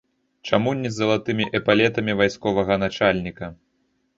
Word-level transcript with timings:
Чаму 0.47 0.71
не 0.79 0.91
з 0.93 0.99
залатымі 1.01 1.45
эпалетамі 1.59 2.15
вайсковага 2.23 2.79
начальніка? 2.85 3.45